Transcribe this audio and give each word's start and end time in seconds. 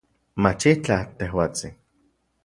Machitlaj, 0.45 1.03
tejuatsin 1.19 1.77